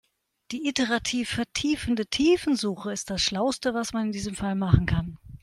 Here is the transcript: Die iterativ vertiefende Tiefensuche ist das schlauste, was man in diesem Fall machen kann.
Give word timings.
Die 0.49 0.67
iterativ 0.67 1.29
vertiefende 1.29 2.07
Tiefensuche 2.07 2.91
ist 2.91 3.11
das 3.11 3.21
schlauste, 3.21 3.75
was 3.75 3.93
man 3.93 4.07
in 4.07 4.11
diesem 4.11 4.33
Fall 4.33 4.55
machen 4.55 4.87
kann. 4.87 5.19